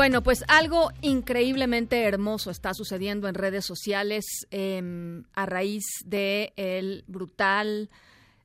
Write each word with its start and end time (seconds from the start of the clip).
Bueno, 0.00 0.22
pues 0.22 0.44
algo 0.48 0.92
increíblemente 1.02 2.04
hermoso 2.04 2.50
está 2.50 2.72
sucediendo 2.72 3.28
en 3.28 3.34
redes 3.34 3.66
sociales 3.66 4.24
em, 4.50 5.24
a 5.34 5.44
raíz 5.44 5.84
de 6.06 6.54
el 6.56 7.04
brutal 7.06 7.90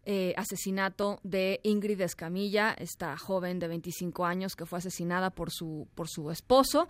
eh, 0.04 0.34
asesinato 0.36 1.22
de 1.24 1.62
Ingrid 1.64 2.02
Escamilla, 2.02 2.76
esta 2.78 3.16
joven 3.16 3.60
de 3.60 3.70
25 3.70 4.26
años 4.26 4.58
que 4.58 4.66
fue 4.66 4.80
asesinada 4.80 5.30
por 5.30 5.50
su 5.50 5.88
por 5.96 6.10
su 6.10 6.30
esposo 6.30 6.90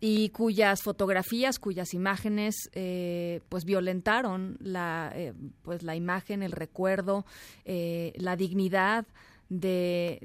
y 0.00 0.30
cuyas 0.30 0.80
fotografías, 0.82 1.58
cuyas 1.58 1.92
imágenes, 1.92 2.70
eh, 2.72 3.42
pues 3.50 3.66
violentaron 3.66 4.56
la 4.58 5.12
eh, 5.14 5.34
pues 5.60 5.82
la 5.82 5.96
imagen, 5.96 6.42
el 6.42 6.52
recuerdo, 6.52 7.26
la 7.66 8.36
dignidad 8.36 9.04
de, 9.48 10.18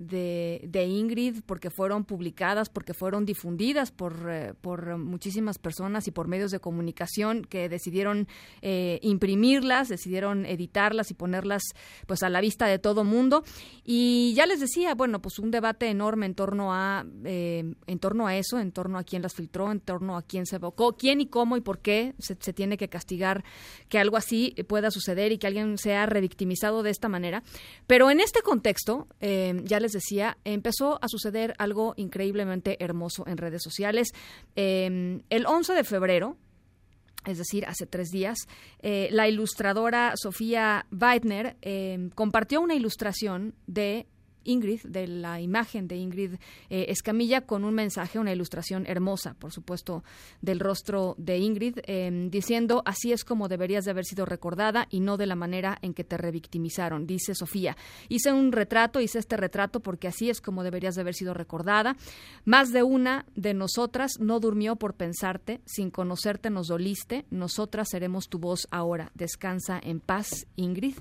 de, 0.68 0.86
Ingrid 0.86 1.44
porque 1.46 1.70
fueron 1.70 2.04
publicadas, 2.04 2.70
porque 2.70 2.94
fueron 2.94 3.26
difundidas 3.26 3.92
por, 3.92 4.30
eh, 4.30 4.54
por 4.60 4.98
muchísimas 4.98 5.58
personas 5.58 6.08
y 6.08 6.12
por 6.12 6.28
medios 6.28 6.52
de 6.52 6.60
comunicación 6.60 7.44
que 7.46 7.70
decidieron 7.70 8.28
eh, 8.62 9.00
imprimirlas, 9.02 9.88
decidieron 9.88 10.46
editarlas 10.46 11.10
y 11.10 11.14
ponerlas 11.14 11.64
pues 12.06 12.22
a 12.24 12.30
la 12.30 12.42
vista 12.42 12.66
de 12.68 12.80
todo 12.80 13.06
mundo. 13.06 13.44
Y 13.86 14.34
ya 14.36 14.46
les 14.46 14.60
decía, 14.60 14.94
bueno, 14.94 15.22
pues 15.22 15.40
un 15.40 15.52
debate 15.52 15.88
enorme 15.88 16.26
en 16.26 16.36
torno 16.36 16.74
a, 16.74 17.06
eh, 17.24 17.76
en 17.88 18.00
torno 18.00 18.28
a 18.28 18.36
eso, 18.36 18.60
en 18.60 18.74
torno 18.74 18.98
a 18.98 19.04
quién 19.04 19.22
las 19.22 19.34
filtró, 19.34 19.72
en 19.72 19.80
torno 19.80 20.18
a 20.18 20.24
quién 20.24 20.46
se 20.46 20.58
evocó, 20.58 20.98
quién 20.98 21.22
y 21.22 21.28
cómo 21.28 21.56
y 21.56 21.62
por 21.62 21.80
qué 21.80 22.14
se, 22.20 22.36
se 22.40 22.52
tiene 22.52 22.76
que 22.76 22.90
castigar 22.90 23.46
que 23.88 24.00
algo 24.00 24.18
así 24.18 24.54
pueda 24.68 24.92
suceder 24.92 25.32
y 25.32 25.38
que 25.38 25.48
alguien 25.48 25.78
sea 25.78 26.06
revictimizado 26.08 26.84
de 26.84 26.90
esta 26.90 27.08
manera. 27.08 27.42
Pero 27.88 28.12
en 28.12 28.20
este 28.20 28.42
contexto, 28.42 29.08
Em, 29.26 29.64
ya 29.64 29.80
les 29.80 29.94
decía, 29.94 30.38
empezó 30.44 31.00
a 31.02 31.08
suceder 31.08 31.56
algo 31.58 31.94
increíblemente 31.96 32.84
hermoso 32.84 33.24
en 33.26 33.38
redes 33.38 33.64
sociales. 33.64 34.10
Em, 34.58 35.22
el 35.30 35.46
11 35.46 35.72
de 35.72 35.86
febrero, 35.86 36.36
es 37.26 37.38
decir, 37.38 37.66
hace 37.66 37.86
tres 37.86 38.10
días, 38.10 38.38
eh, 38.82 39.08
la 39.12 39.30
ilustradora 39.30 40.12
Sofía 40.18 40.88
Weidner 40.92 41.56
em, 41.62 42.10
compartió 42.10 42.60
una 42.60 42.76
ilustración 42.76 43.56
de 43.66 44.08
Ingrid, 44.44 44.82
de 44.84 45.08
la 45.08 45.40
imagen 45.40 45.88
de 45.88 45.98
Ingrid 45.98 46.34
eh, 46.70 46.86
Escamilla, 46.90 47.42
con 47.42 47.64
un 47.64 47.74
mensaje, 47.74 48.20
una 48.20 48.32
ilustración 48.32 48.86
hermosa, 48.88 49.36
por 49.36 49.52
supuesto, 49.52 50.04
del 50.42 50.60
rostro 50.60 51.16
de 51.18 51.38
Ingrid, 51.38 51.80
em, 51.84 52.30
diciendo, 52.30 52.82
así 52.86 53.12
es 53.12 53.24
como 53.24 53.48
deberías 53.48 53.86
de 53.86 53.92
haber 53.92 54.06
sido 54.06 54.26
recordada 54.26 54.88
y 54.90 55.00
no 55.00 55.18
de 55.18 55.28
la 55.28 55.36
manera 55.36 55.78
en 55.82 55.94
que 55.94 56.04
te 56.04 56.18
revictimizaron, 56.18 57.06
dice 57.08 57.36
Sofía. 57.36 57.78
Hice 58.10 58.32
un 58.32 58.52
retrato, 58.52 59.00
hice 59.00 59.20
este 59.20 59.38
retrato 59.38 59.80
porque 59.80 60.08
así 60.08 60.30
es 60.30 60.42
como 60.42 60.64
deberías 60.64 60.96
de 60.96 61.02
haber 61.02 61.16
sido 61.16 61.34
recordada. 61.34 61.96
Más 62.46 62.72
de 62.72 62.84
una 62.84 63.26
de 63.36 63.54
nosotras 63.54 64.20
no 64.20 64.40
durmió 64.40 64.76
por 64.76 64.96
pensarte, 64.96 65.62
sin 65.66 65.92
conocerte 65.92 66.50
nos 66.50 66.68
doliste, 66.68 67.26
nosotras 67.30 67.90
seremos 67.90 68.28
tu 68.30 68.40
voz 68.40 68.68
ahora. 68.72 69.12
Descansa 69.16 69.80
en 69.82 70.00
paz, 70.00 70.48
Ingrid. 70.56 70.96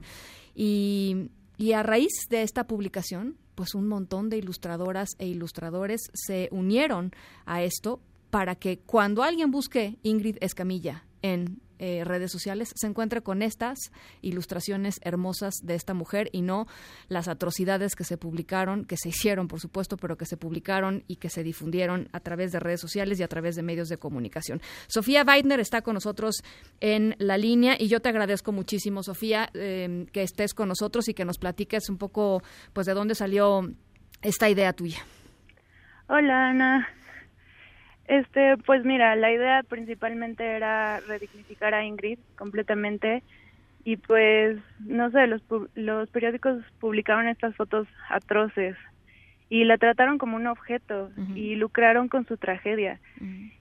Y 0.55 1.31
y 1.63 1.75
a 1.75 1.85
raíz 1.85 2.27
de 2.29 2.43
esta 2.43 2.67
publicación, 2.67 3.37
pues 3.55 3.77
un 3.77 3.87
montón 3.87 4.31
de 4.31 4.37
ilustradoras 4.37 5.11
e 5.21 5.29
ilustradores 5.29 6.01
se 6.13 6.49
unieron 6.51 7.13
a 7.47 7.63
esto 7.63 8.01
para 8.31 8.57
que 8.57 8.81
cuando 8.81 9.23
alguien 9.23 9.53
busque 9.53 9.97
Ingrid 10.03 10.39
Escamilla 10.41 11.05
en 11.23 11.63
eh, 11.85 12.05
redes 12.05 12.31
sociales 12.31 12.73
se 12.77 12.87
encuentre 12.87 13.23
con 13.23 13.43
estas 13.43 13.91
ilustraciones 14.21 15.01
hermosas 15.03 15.55
de 15.65 15.75
esta 15.75 15.95
mujer 15.95 16.29
y 16.31 16.43
no 16.43 16.69
las 17.09 17.27
atrocidades 17.27 17.97
que 17.97 18.05
se 18.05 18.17
publicaron, 18.17 18.85
que 18.85 18.97
se 18.97 19.09
hicieron, 19.11 19.49
por 19.49 19.59
supuesto, 19.59 19.97
pero 19.97 20.17
que 20.17 20.25
se 20.25 20.37
publicaron 20.37 21.03
y 21.09 21.17
que 21.17 21.29
se 21.29 21.43
difundieron 21.43 22.09
a 22.13 22.21
través 22.21 22.53
de 22.53 22.61
redes 22.61 22.81
sociales 22.81 23.19
y 23.19 23.25
a 23.25 23.29
través 23.29 23.57
de 23.57 23.65
medios 23.65 23.89
de 23.89 23.99
comunicación. 23.99 24.61
Sofía 24.87 25.25
Weidner 25.27 25.59
está 25.59 25.83
con 25.83 25.95
nosotros 25.95 26.45
en 26.79 27.17
la 27.19 27.37
línea 27.37 27.75
y 27.77 27.89
yo 27.89 27.99
te 27.99 28.11
agradezco 28.11 28.53
muchísimo, 28.53 29.03
Sofía, 29.03 29.51
eh, 29.55 30.07
que 30.13 30.23
estés 30.23 30.55
con 30.55 30.69
nosotros 30.69 31.09
y 31.09 31.15
que 31.15 31.25
nos 31.25 31.39
platiques 31.39 31.89
un 31.89 31.99
poco, 31.99 32.45
pues, 32.73 32.87
de 32.87 32.95
dónde 32.95 33.17
salió 33.17 33.69
esta 34.23 34.49
idea 34.49 34.73
tuya. 34.73 35.01
Hola, 36.07 36.51
Ana. 36.51 37.02
Este, 38.07 38.57
pues 38.59 38.85
mira, 38.85 39.15
la 39.17 39.33
idea 39.33 39.63
principalmente 39.63 40.45
era 40.45 41.01
redignificar 41.01 41.75
a 41.75 41.85
Ingrid 41.85 42.19
completamente 42.37 43.23
y 43.85 43.97
pues 43.97 44.59
no 44.81 45.11
sé, 45.11 45.27
los 45.27 45.43
los 45.75 46.09
periódicos 46.11 46.63
publicaron 46.81 47.29
estas 47.29 47.55
fotos 47.57 47.89
atroces 48.09 48.77
y 49.49 49.65
la 49.65 49.77
trataron 49.77 50.19
como 50.19 50.37
un 50.37 50.47
objeto 50.47 51.11
y 51.35 51.57
lucraron 51.57 52.09
con 52.09 52.27
su 52.27 52.39
tragedia. 52.39 53.01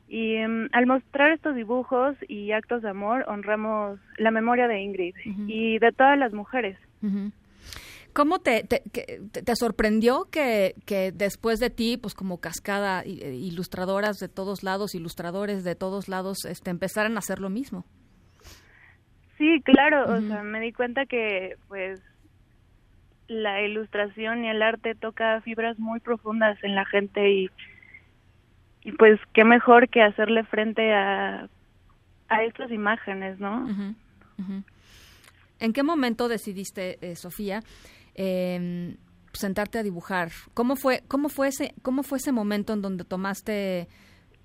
Y 0.07 0.35
em, 0.35 0.69
al 0.71 0.87
mostrar 0.87 1.31
estos 1.31 1.55
dibujos 1.55 2.15
y 2.27 2.51
actos 2.51 2.81
de 2.81 2.89
amor 2.89 3.25
honramos 3.27 3.99
la 4.17 4.31
memoria 4.31 4.67
de 4.67 4.79
Ingrid 4.79 5.15
y 5.47 5.79
de 5.79 5.91
todas 5.91 6.17
las 6.17 6.33
mujeres. 6.33 6.77
¿Cómo 8.13 8.39
te, 8.39 8.63
te, 8.63 8.81
te, 8.81 9.55
sorprendió 9.55 10.25
que, 10.31 10.75
que, 10.85 11.11
después 11.11 11.59
de 11.59 11.69
ti, 11.69 11.97
pues 11.97 12.13
como 12.13 12.39
cascada, 12.39 13.03
eh, 13.03 13.35
ilustradoras 13.35 14.17
de 14.17 14.27
todos 14.27 14.63
lados, 14.63 14.95
ilustradores 14.95 15.63
de 15.63 15.75
todos 15.75 16.09
lados, 16.09 16.45
este, 16.45 16.71
empezaran 16.71 17.15
a 17.15 17.19
hacer 17.19 17.39
lo 17.39 17.49
mismo? 17.49 17.85
Sí, 19.37 19.61
claro, 19.63 20.13
o 20.13 20.21
sea, 20.21 20.43
me 20.43 20.59
di 20.59 20.71
cuenta 20.71 21.05
que 21.05 21.55
pues 21.67 22.01
la 23.27 23.61
ilustración 23.61 24.43
y 24.43 24.49
el 24.49 24.61
arte 24.61 24.93
toca 24.93 25.41
fibras 25.41 25.79
muy 25.79 25.99
profundas 25.99 26.61
en 26.63 26.75
la 26.75 26.85
gente 26.85 27.31
y, 27.31 27.49
y 28.83 28.91
pues 28.91 29.19
qué 29.33 29.45
mejor 29.45 29.87
que 29.89 30.01
hacerle 30.01 30.43
frente 30.43 30.93
a, 30.93 31.47
a 32.27 32.43
estas 32.43 32.71
imágenes, 32.71 33.39
¿no? 33.39 33.67
¿En 35.59 35.73
qué 35.73 35.83
momento 35.83 36.27
decidiste, 36.27 36.97
eh, 37.01 37.15
Sofía, 37.15 37.61
eh, 38.15 38.95
sentarte 39.33 39.79
a 39.79 39.83
dibujar. 39.83 40.29
¿Cómo 40.53 40.75
fue, 40.75 41.03
cómo 41.07 41.29
fue 41.29 41.49
ese, 41.49 41.73
cómo 41.81 42.03
fue 42.03 42.17
ese 42.17 42.31
momento 42.31 42.73
en 42.73 42.81
donde 42.81 43.03
tomaste 43.03 43.87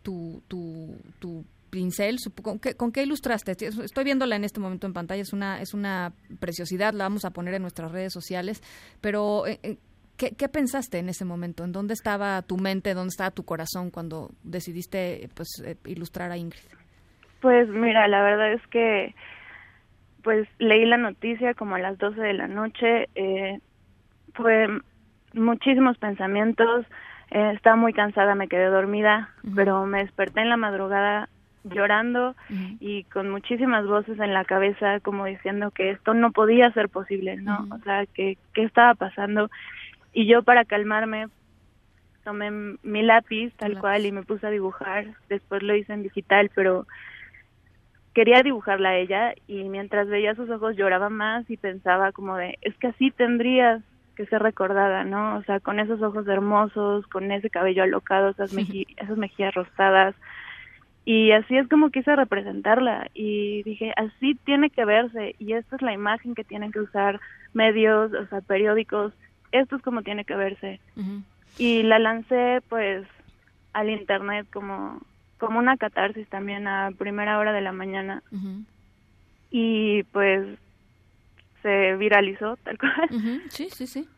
tu, 0.03 0.43
tu, 0.49 0.97
tu 1.19 1.45
pincel? 1.71 2.17
¿Con 2.43 2.59
qué, 2.59 2.75
¿Con 2.75 2.93
qué 2.93 3.03
ilustraste? 3.03 3.53
Estoy 3.53 4.05
viéndola 4.05 4.37
en 4.37 4.45
este 4.45 4.61
momento 4.61 4.87
en 4.87 4.93
pantalla, 4.93 5.23
es 5.23 5.33
una, 5.33 5.61
es 5.61 5.75
una 5.75 6.13
preciosidad, 6.41 6.93
la 6.95 7.05
vamos 7.05 7.25
a 7.25 7.31
poner 7.31 7.55
en 7.55 7.63
nuestras 7.63 7.91
redes 7.93 8.13
sociales, 8.13 8.63
pero 9.01 9.47
eh, 9.47 9.59
eh, 9.63 9.77
¿qué, 10.17 10.31
¿qué, 10.37 10.49
pensaste 10.49 10.99
en 10.99 11.09
ese 11.09 11.25
momento? 11.25 11.65
¿En 11.65 11.73
dónde 11.73 11.95
estaba 11.95 12.43
tu 12.43 12.57
mente, 12.57 12.95
dónde 12.95 13.11
estaba 13.11 13.31
tu 13.31 13.45
corazón 13.45 13.91
cuando 13.91 14.31
decidiste 14.43 15.29
pues, 15.35 15.49
eh, 15.65 15.77
ilustrar 15.87 16.31
a 16.31 16.37
Ingrid? 16.37 16.61
Pues 17.41 17.69
mira, 17.69 18.09
la 18.09 18.23
verdad 18.23 18.55
es 18.55 18.67
que 18.69 19.15
pues 20.27 20.49
leí 20.59 20.85
la 20.87 20.97
noticia 20.97 21.55
como 21.55 21.77
a 21.77 21.79
las 21.79 21.99
12 21.99 22.21
de 22.21 22.33
la 22.33 22.49
noche, 22.49 23.09
eh, 23.15 23.61
fue 24.35 24.67
muchísimos 25.35 25.99
pensamientos, 25.99 26.85
eh, 27.31 27.53
estaba 27.55 27.77
muy 27.77 27.93
cansada, 27.93 28.35
me 28.35 28.49
quedé 28.49 28.67
dormida, 28.67 29.31
pero 29.55 29.87
me 29.87 30.01
desperté 30.01 30.41
en 30.41 30.49
la 30.49 30.57
madrugada 30.57 31.29
llorando 31.63 32.35
y 32.81 33.05
con 33.05 33.31
muchísimas 33.31 33.87
voces 33.87 34.19
en 34.19 34.35
la 34.35 34.45
cabeza 34.45 34.99
como 34.99 35.27
diciendo 35.27 35.71
que 35.71 35.91
esto 35.91 36.13
no 36.13 36.33
podía 36.33 36.73
ser 36.73 36.89
posible, 36.89 37.37
¿no? 37.37 37.69
O 37.71 37.79
sea, 37.85 38.05
que 38.07 38.37
qué 38.53 38.65
estaba 38.65 38.95
pasando 38.95 39.49
y 40.13 40.27
yo 40.27 40.43
para 40.43 40.65
calmarme 40.65 41.29
tomé 42.25 42.51
mi 42.83 43.03
lápiz 43.03 43.53
tal 43.59 43.79
cual 43.79 44.05
y 44.07 44.11
me 44.11 44.25
puse 44.25 44.45
a 44.49 44.51
dibujar, 44.51 45.07
después 45.29 45.63
lo 45.63 45.77
hice 45.77 45.93
en 45.93 46.03
digital, 46.03 46.51
pero 46.53 46.85
quería 48.17 48.43
dibujarla 48.43 48.89
a 48.89 48.97
ella 48.97 49.35
y 49.47 49.65
mientras 49.65 50.09
veía 50.09 50.35
sus 50.35 50.49
ojos 50.49 50.75
lloraba 50.75 51.11
más 51.11 51.45
y 51.51 51.59
pensaba 51.59 52.13
como 52.13 52.35
de, 52.39 52.57
es 52.63 52.75
que 52.79 52.87
así 52.87 53.11
tendrías 53.11 53.83
que 54.15 54.25
ser 54.25 54.43
recordada, 54.43 55.05
¿no? 55.05 55.37
O 55.37 55.43
sea, 55.43 55.61
con 55.61 55.81
esos 55.81 56.01
ojos 56.01 56.27
hermosos, 56.27 57.07
con 57.09 57.31
ese 57.31 57.51
cabello 57.51 57.83
alocado, 57.83 58.31
esas, 58.31 58.51
esas 58.55 59.19
mejillas 59.19 59.55
rosadas. 59.55 60.15
Y 61.05 61.33
así 61.33 61.59
es 61.59 61.69
como 61.69 61.91
quise 61.91 62.17
representarla 62.17 63.11
y 63.13 63.63
dije, 63.65 63.93
así 63.97 64.35
tiene 64.47 64.71
que 64.71 64.87
verse 64.87 65.35
y 65.39 65.53
esta 65.53 65.77
es 65.77 65.83
la 65.83 65.93
imagen 65.93 66.35
que 66.35 66.43
tienen 66.43 66.73
que 66.73 66.81
usar 66.81 67.21
medios, 67.53 68.15
o 68.15 68.27
sea, 68.29 68.41
periódicos, 68.41 69.13
esto 69.53 69.77
es 69.77 69.83
como 69.83 70.01
tiene 70.01 70.25
que 70.25 70.37
verse. 70.37 70.81
Y 71.59 71.83
la 71.83 71.99
lancé 71.99 72.63
pues 72.71 73.07
al 73.75 73.91
internet 73.91 74.47
como 74.51 75.03
como 75.39 75.59
una 75.59 75.77
catarsis 75.77 76.29
también 76.29 76.67
a 76.67 76.91
primera 76.97 77.39
hora 77.39 77.53
de 77.53 77.61
la 77.61 77.73
mañana. 77.73 78.23
Y 79.51 80.03
pues 80.05 80.59
se 81.63 81.97
viralizó 81.97 82.57
tal 82.59 82.79
cual. 82.79 83.43
Sí, 83.51 83.69
sí, 83.71 83.87
sí. 83.87 84.09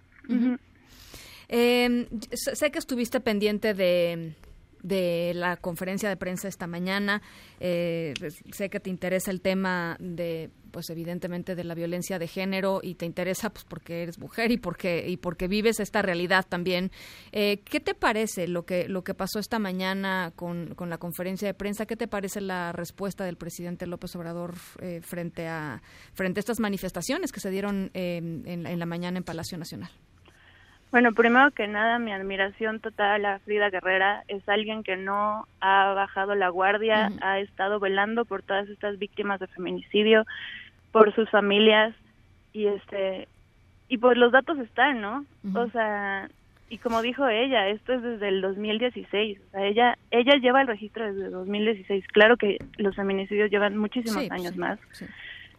Em, 1.48 2.06
sé 2.30 2.70
que 2.70 2.78
estuviste 2.78 3.20
pendiente 3.20 3.74
de 3.74 4.34
de 4.82 5.32
la 5.34 5.56
conferencia 5.56 6.08
de 6.08 6.16
prensa 6.16 6.48
esta 6.48 6.66
mañana. 6.66 7.22
Eh, 7.60 8.14
sé 8.52 8.70
que 8.70 8.80
te 8.80 8.90
interesa 8.90 9.30
el 9.30 9.40
tema 9.40 9.96
de, 10.00 10.50
pues 10.78 10.90
evidentemente, 10.90 11.56
de 11.56 11.64
la 11.64 11.74
violencia 11.74 12.20
de 12.20 12.28
género 12.28 12.78
y 12.84 12.94
te 12.94 13.04
interesa, 13.04 13.50
pues, 13.50 13.64
porque 13.64 14.04
eres 14.04 14.20
mujer 14.20 14.52
y 14.52 14.58
porque 14.58 15.08
y 15.08 15.16
porque 15.16 15.48
vives 15.48 15.80
esta 15.80 16.02
realidad 16.02 16.46
también. 16.48 16.92
Eh, 17.32 17.62
¿Qué 17.64 17.80
te 17.80 17.94
parece 17.94 18.46
lo 18.46 18.64
que 18.64 18.86
lo 18.88 19.02
que 19.02 19.12
pasó 19.12 19.40
esta 19.40 19.58
mañana 19.58 20.32
con, 20.36 20.76
con, 20.76 20.88
la 20.88 20.98
conferencia 20.98 21.48
de 21.48 21.54
prensa? 21.54 21.84
¿Qué 21.84 21.96
te 21.96 22.06
parece 22.06 22.40
la 22.40 22.70
respuesta 22.70 23.24
del 23.24 23.34
presidente 23.34 23.88
López 23.88 24.14
Obrador 24.14 24.54
eh, 24.80 25.00
frente 25.02 25.48
a 25.48 25.82
frente 26.14 26.38
a 26.38 26.42
estas 26.42 26.60
manifestaciones 26.60 27.32
que 27.32 27.40
se 27.40 27.50
dieron 27.50 27.90
en 27.92 28.78
la 28.78 28.86
mañana 28.86 29.18
en 29.18 29.24
Palacio 29.24 29.58
Nacional? 29.58 29.90
Bueno, 30.90 31.12
primero 31.12 31.50
que 31.50 31.66
nada, 31.66 31.98
mi 31.98 32.12
admiración 32.12 32.80
total 32.80 33.24
a 33.26 33.38
Frida 33.40 33.68
Guerrera. 33.68 34.24
Es 34.26 34.48
alguien 34.48 34.82
que 34.82 34.96
no 34.96 35.46
ha 35.60 35.92
bajado 35.92 36.34
la 36.34 36.48
guardia, 36.48 37.10
ha 37.20 37.40
estado 37.40 37.78
velando 37.78 38.24
por 38.24 38.42
todas 38.42 38.68
estas 38.68 38.98
víctimas 38.98 39.38
de 39.38 39.48
feminicidio, 39.48 40.24
por 40.90 41.14
sus 41.14 41.28
familias 41.30 41.94
y 42.52 42.66
este 42.66 43.28
y 43.90 43.98
pues 43.98 44.16
los 44.16 44.32
datos 44.32 44.58
están, 44.58 45.00
¿no? 45.00 45.24
O 45.54 45.68
sea, 45.70 46.28
y 46.70 46.78
como 46.78 47.02
dijo 47.02 47.26
ella, 47.28 47.68
esto 47.68 47.94
es 47.94 48.02
desde 48.02 48.28
el 48.28 48.40
2016, 48.40 49.38
o 49.40 49.50
sea, 49.50 49.66
ella 49.66 49.98
ella 50.10 50.34
lleva 50.40 50.62
el 50.62 50.68
registro 50.68 51.12
desde 51.12 51.28
2016. 51.28 52.06
Claro 52.08 52.38
que 52.38 52.58
los 52.78 52.96
feminicidios 52.96 53.50
llevan 53.50 53.76
muchísimos 53.76 54.30
años 54.30 54.56
más. 54.56 54.78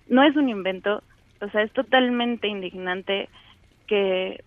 No 0.07 0.23
es 0.23 0.35
un 0.35 0.49
invento, 0.49 1.03
o 1.39 1.49
sea, 1.49 1.61
es 1.61 1.71
totalmente 1.71 2.47
indignante 2.47 3.29
que 3.85 4.43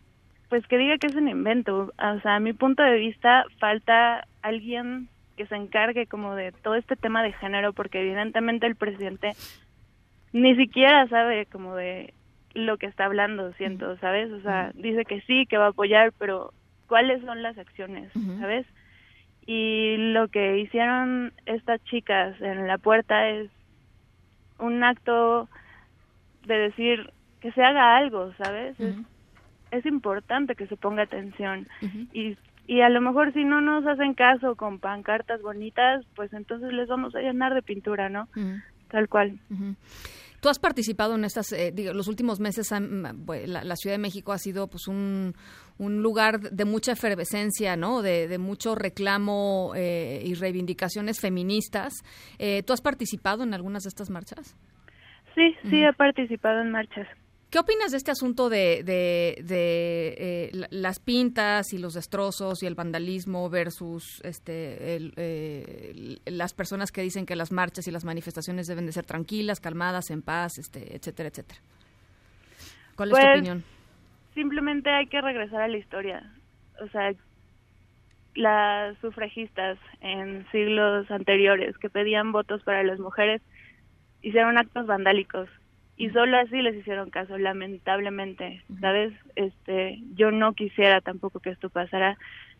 pues 0.52 0.66
que 0.66 0.76
diga 0.76 0.98
que 0.98 1.06
es 1.06 1.14
un 1.14 1.30
invento. 1.30 1.94
O 1.96 2.20
sea, 2.20 2.34
a 2.34 2.38
mi 2.38 2.52
punto 2.52 2.82
de 2.82 2.98
vista 2.98 3.46
falta 3.58 4.26
alguien 4.42 5.08
que 5.38 5.46
se 5.46 5.56
encargue 5.56 6.06
como 6.06 6.34
de 6.34 6.52
todo 6.52 6.74
este 6.74 6.94
tema 6.94 7.22
de 7.22 7.32
género, 7.32 7.72
porque 7.72 8.02
evidentemente 8.02 8.66
el 8.66 8.76
presidente 8.76 9.32
ni 10.34 10.54
siquiera 10.56 11.08
sabe 11.08 11.46
como 11.46 11.74
de 11.74 12.12
lo 12.52 12.76
que 12.76 12.84
está 12.84 13.06
hablando, 13.06 13.54
siento, 13.54 13.96
¿sabes? 13.96 14.30
O 14.30 14.42
sea, 14.42 14.72
dice 14.74 15.06
que 15.06 15.22
sí, 15.22 15.46
que 15.46 15.56
va 15.56 15.68
a 15.68 15.70
apoyar, 15.70 16.12
pero 16.18 16.52
¿cuáles 16.86 17.22
son 17.22 17.42
las 17.42 17.56
acciones, 17.56 18.12
¿sabes? 18.38 18.66
Y 19.46 19.96
lo 20.12 20.28
que 20.28 20.58
hicieron 20.58 21.32
estas 21.46 21.82
chicas 21.84 22.38
en 22.42 22.66
la 22.66 22.76
puerta 22.76 23.26
es 23.26 23.48
un 24.58 24.84
acto 24.84 25.48
de 26.44 26.58
decir 26.58 27.10
que 27.40 27.52
se 27.52 27.64
haga 27.64 27.96
algo, 27.96 28.34
¿sabes? 28.34 28.76
Es 29.72 29.84
importante 29.86 30.54
que 30.54 30.68
se 30.68 30.76
ponga 30.76 31.02
atención 31.02 31.66
y 32.12 32.36
y 32.66 32.80
a 32.80 32.88
lo 32.88 33.00
mejor 33.00 33.32
si 33.32 33.44
no 33.44 33.60
nos 33.60 33.86
hacen 33.86 34.14
caso 34.14 34.54
con 34.54 34.78
pancartas 34.78 35.42
bonitas, 35.42 36.04
pues 36.14 36.32
entonces 36.32 36.72
les 36.72 36.88
vamos 36.88 37.14
a 37.14 37.20
llenar 37.20 37.54
de 37.54 37.62
pintura, 37.62 38.08
¿no? 38.08 38.28
Tal 38.88 39.08
cual. 39.08 39.38
Tú 40.40 40.48
has 40.48 40.58
participado 40.58 41.16
en 41.16 41.24
estas, 41.24 41.52
eh, 41.52 41.72
digo, 41.72 41.92
los 41.92 42.08
últimos 42.08 42.40
meses, 42.40 42.70
la, 42.72 43.76
Ciudad 43.76 43.94
de 43.94 44.02
México 44.02 44.32
ha 44.32 44.38
sido 44.38 44.68
pues 44.68 44.86
un, 44.86 45.34
un 45.78 46.02
lugar 46.02 46.40
de 46.40 46.64
mucha 46.64 46.92
efervescencia, 46.92 47.76
¿no? 47.76 48.00
De, 48.00 48.38
mucho 48.38 48.74
reclamo 48.74 49.72
eh, 49.74 50.22
y 50.24 50.34
reivindicaciones 50.34 51.20
feministas. 51.20 51.92
Eh, 52.38 52.62
¿Tú 52.62 52.72
has 52.72 52.80
participado 52.80 53.42
en 53.42 53.54
algunas 53.54 53.82
de 53.82 53.88
estas 53.88 54.08
marchas? 54.10 54.56
Sí, 55.34 55.56
sí, 55.68 55.82
he 55.82 55.92
participado 55.94 56.60
en 56.60 56.70
marchas. 56.70 57.08
¿Qué 57.52 57.58
opinas 57.58 57.90
de 57.90 57.98
este 57.98 58.10
asunto 58.10 58.48
de, 58.48 58.82
de, 58.82 59.36
eh, 59.46 60.50
las 60.70 60.98
pintas 61.00 61.74
y 61.74 61.78
los 61.78 61.92
destrozos 61.92 62.62
y 62.62 62.66
el 62.66 62.74
vandalismo 62.74 63.50
versus 63.50 64.22
este, 64.24 64.78
eh, 65.18 66.16
las 66.24 66.54
personas 66.54 66.90
que 66.92 67.02
dicen 67.02 67.26
que 67.26 67.36
las 67.36 67.52
marchas 67.52 67.86
y 67.86 67.90
las 67.90 68.06
manifestaciones 68.06 68.68
deben 68.68 68.86
de 68.86 68.92
ser 68.92 69.04
tranquilas, 69.04 69.60
calmadas, 69.60 70.10
en 70.10 70.22
paz, 70.22 70.56
este, 70.56 70.96
etcétera, 70.96 71.28
etcétera? 71.28 71.60
¿Cuál 72.96 73.10
es 73.10 73.16
tu 73.16 73.20
pues, 73.20 73.36
opinión? 73.36 73.64
Simplemente 74.32 74.88
hay 74.88 75.06
que 75.08 75.20
regresar 75.20 75.60
a 75.60 75.68
la 75.68 75.76
historia. 75.76 76.32
O 76.80 76.88
sea, 76.88 77.12
las 78.34 78.96
sufragistas 79.00 79.78
en 80.00 80.50
siglos 80.52 81.10
anteriores 81.10 81.76
que 81.76 81.90
pedían 81.90 82.32
votos 82.32 82.62
para 82.62 82.82
las 82.82 82.98
mujeres 82.98 83.42
hicieron 84.22 84.56
actos 84.56 84.86
vandálicos 84.86 85.50
y 85.96 86.10
solo 86.10 86.38
así 86.38 86.62
les 86.62 86.74
hicieron 86.76 87.10
caso 87.10 87.38
lamentablemente 87.38 88.64
sabes 88.80 89.12
este 89.36 89.98
yo 90.14 90.30
no 90.30 90.54
quisiera 90.54 91.00
tampoco 91.00 91.40
que 91.40 91.50
esto 91.50 91.70
pasara. 91.70 92.16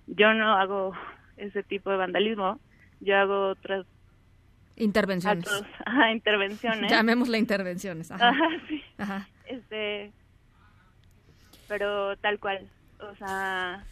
Yo 0.06 0.34
no 0.34 0.52
hago 0.55 0.93
ese 1.37 1.62
tipo 1.62 1.90
de 1.90 1.96
vandalismo 1.96 2.58
yo 3.00 3.17
hago 3.17 3.49
otras 3.49 3.84
intervenciones. 4.76 5.49
ajá, 5.84 6.12
intervenciones. 6.12 6.90
Llamémosle 6.90 7.38
intervenciones 7.38 8.11
ajá. 8.11 8.32
sí. 8.69 8.82
este 9.46 10.12
pero 11.69 12.17
tal 12.19 12.38
cual 12.38 12.69
o 13.00 13.14
sea 13.17 13.85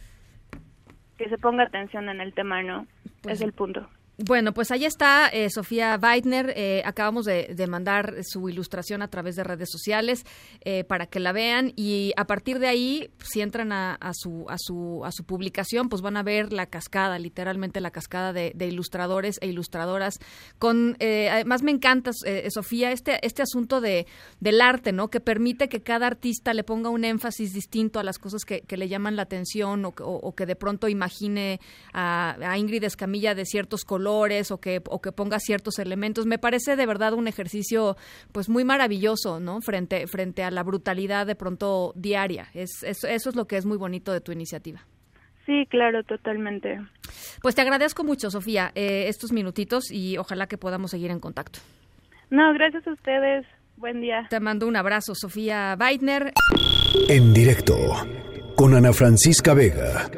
que 1.17 1.29
se 1.29 1.37
ponga 1.37 1.63
atención 1.63 2.09
en 2.09 2.21
el 2.21 2.33
tema 2.33 2.61
no 2.61 2.85
pues 3.21 3.35
es 3.35 3.41
el 3.41 3.53
punto 3.53 3.89
bueno, 4.25 4.53
pues 4.53 4.71
ahí 4.71 4.85
está 4.85 5.27
eh, 5.27 5.49
Sofía 5.49 5.99
Weidner. 6.01 6.53
Eh, 6.55 6.81
acabamos 6.85 7.25
de, 7.25 7.55
mandar 7.67 8.15
su 8.23 8.49
ilustración 8.49 9.01
a 9.01 9.07
través 9.07 9.35
de 9.35 9.43
redes 9.43 9.69
sociales 9.71 10.25
eh, 10.61 10.83
para 10.83 11.05
que 11.05 11.19
la 11.19 11.31
vean 11.31 11.71
y 11.75 12.11
a 12.17 12.25
partir 12.25 12.59
de 12.59 12.67
ahí, 12.67 13.09
si 13.23 13.41
entran 13.41 13.71
a, 13.71 13.97
su, 14.13 14.45
a, 14.49 14.57
su, 14.57 15.01
a 15.05 15.11
su 15.11 15.23
publicación, 15.23 15.87
pues 15.87 16.01
van 16.01 16.17
a 16.17 16.23
ver 16.23 16.51
la 16.51 16.65
cascada, 16.65 17.17
literalmente 17.17 17.79
la 17.79 17.91
cascada 17.91 18.33
de, 18.33 18.53
ilustradores 18.59 19.37
e 19.41 19.47
ilustradoras. 19.47 20.15
Con, 20.59 20.97
además 20.99 21.63
me 21.63 21.71
encanta, 21.71 22.11
Sofía, 22.49 22.91
este, 22.91 23.25
este 23.25 23.41
asunto 23.41 23.79
de, 23.79 24.05
del 24.39 24.59
arte, 24.59 24.91
¿no? 24.91 25.09
Que 25.09 25.19
permite 25.19 25.69
que 25.69 25.81
cada 25.81 26.07
artista 26.07 26.53
le 26.53 26.63
ponga 26.63 26.89
un 26.89 27.05
énfasis 27.05 27.53
distinto 27.53 27.99
a 27.99 28.03
las 28.03 28.17
cosas 28.17 28.43
que, 28.43 28.63
le 28.75 28.87
llaman 28.87 29.15
la 29.15 29.23
atención 29.23 29.85
o, 29.85 30.35
que 30.35 30.45
de 30.45 30.55
pronto 30.55 30.87
imagine 30.87 31.59
a, 31.93 32.35
a 32.41 32.57
Ingrid 32.57 32.83
Escamilla 32.83 33.35
de 33.35 33.45
ciertos 33.45 33.85
colores 33.85 34.10
o 34.11 34.59
que, 34.59 34.81
o 34.89 35.01
que 35.01 35.11
ponga 35.11 35.39
ciertos 35.39 35.79
elementos. 35.79 36.25
Me 36.25 36.37
parece 36.37 36.75
de 36.75 36.85
verdad 36.85 37.13
un 37.13 37.27
ejercicio 37.27 37.95
pues 38.31 38.49
muy 38.49 38.63
maravilloso, 38.63 39.39
¿no? 39.39 39.61
Frente, 39.61 40.07
frente 40.07 40.43
a 40.43 40.51
la 40.51 40.63
brutalidad 40.63 41.25
de 41.25 41.35
pronto 41.35 41.93
diaria. 41.95 42.47
Es, 42.53 42.83
eso 42.83 43.07
es 43.07 43.35
lo 43.35 43.45
que 43.45 43.57
es 43.57 43.65
muy 43.65 43.77
bonito 43.77 44.11
de 44.11 44.21
tu 44.21 44.31
iniciativa. 44.31 44.81
Sí, 45.45 45.65
claro, 45.69 46.03
totalmente. 46.03 46.79
Pues 47.41 47.55
te 47.55 47.61
agradezco 47.61 48.03
mucho, 48.03 48.29
Sofía, 48.29 48.71
eh, 48.75 49.05
estos 49.07 49.31
minutitos 49.31 49.91
y 49.91 50.17
ojalá 50.17 50.47
que 50.47 50.57
podamos 50.57 50.91
seguir 50.91 51.11
en 51.11 51.19
contacto. 51.19 51.59
No, 52.29 52.53
gracias 52.53 52.87
a 52.87 52.93
ustedes. 52.93 53.45
Buen 53.77 54.01
día. 54.01 54.27
Te 54.29 54.39
mando 54.39 54.67
un 54.67 54.75
abrazo, 54.75 55.13
Sofía 55.15 55.75
Weidner. 55.79 56.33
En 57.09 57.33
directo 57.33 57.75
con 58.55 58.75
Ana 58.75 58.93
Francisca 58.93 59.53
Vega. 59.53 60.09